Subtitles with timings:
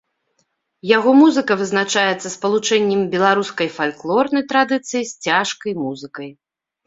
[0.91, 6.29] Яго музыка вызначаецца спалучэннем беларускай фальклорнай традыцыі з цяжкай музыкай.